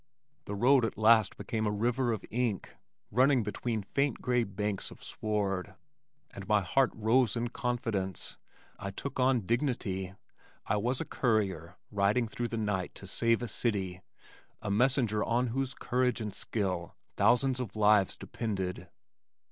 The 0.45 0.55
road 0.55 0.83
at 0.83 0.97
last 0.97 1.37
became 1.37 1.67
a 1.67 1.71
river 1.71 2.11
of 2.11 2.25
ink 2.31 2.75
running 3.11 3.43
between 3.43 3.83
faint 3.83 4.19
gray 4.19 4.43
banks 4.43 4.89
of 4.89 5.03
sward, 5.03 5.75
and 6.31 6.47
my 6.47 6.61
heart 6.61 6.89
rose 6.95 7.35
in 7.35 7.49
confidence. 7.49 8.39
I 8.79 8.89
took 8.89 9.19
on 9.19 9.41
dignity. 9.41 10.15
I 10.65 10.77
was 10.77 11.01
a 11.01 11.05
courier 11.05 11.77
riding 11.91 12.27
through 12.27 12.47
the 12.47 12.57
night 12.57 12.95
to 12.95 13.05
save 13.05 13.43
a 13.43 13.47
city, 13.47 14.01
a 14.59 14.71
messenger 14.71 15.23
on 15.23 15.49
whose 15.53 15.75
courage 15.75 16.19
and 16.19 16.33
skill 16.33 16.95
thousands 17.15 17.59
of 17.59 17.75
lives 17.75 18.17
depended. 18.17 18.89